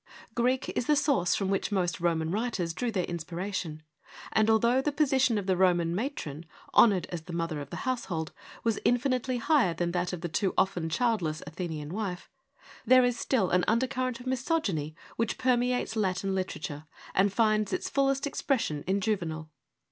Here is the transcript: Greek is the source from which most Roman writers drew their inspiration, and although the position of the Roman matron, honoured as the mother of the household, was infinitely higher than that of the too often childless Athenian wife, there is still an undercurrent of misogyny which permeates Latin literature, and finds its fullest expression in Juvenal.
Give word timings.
Greek 0.33 0.69
is 0.69 0.87
the 0.87 0.95
source 0.95 1.35
from 1.35 1.49
which 1.51 1.71
most 1.71 1.99
Roman 1.99 2.31
writers 2.31 2.73
drew 2.73 2.91
their 2.91 3.03
inspiration, 3.05 3.83
and 4.31 4.49
although 4.49 4.81
the 4.81 4.91
position 4.91 5.37
of 5.37 5.45
the 5.45 5.55
Roman 5.55 5.93
matron, 5.93 6.47
honoured 6.73 7.05
as 7.11 7.21
the 7.21 7.33
mother 7.33 7.61
of 7.61 7.69
the 7.69 7.85
household, 7.85 8.31
was 8.63 8.79
infinitely 8.83 9.37
higher 9.37 9.75
than 9.75 9.91
that 9.91 10.11
of 10.11 10.21
the 10.21 10.27
too 10.27 10.55
often 10.57 10.89
childless 10.89 11.43
Athenian 11.45 11.93
wife, 11.93 12.31
there 12.83 13.05
is 13.05 13.19
still 13.19 13.51
an 13.51 13.63
undercurrent 13.67 14.19
of 14.19 14.25
misogyny 14.25 14.95
which 15.17 15.37
permeates 15.37 15.95
Latin 15.95 16.33
literature, 16.33 16.87
and 17.13 17.31
finds 17.31 17.71
its 17.71 17.87
fullest 17.87 18.25
expression 18.25 18.83
in 18.87 19.01
Juvenal. 19.01 19.51